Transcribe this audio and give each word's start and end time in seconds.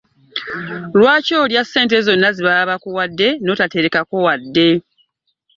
Lwaki 0.99 1.33
olya 1.43 1.61
ssente 1.65 1.97
zonna 2.07 2.29
ze 2.35 2.41
baba 2.47 2.69
bakuwadde 2.71 3.27
n'otaterekako 3.43 4.15
wadde. 4.25 4.67